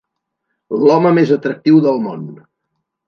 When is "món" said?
2.07-2.25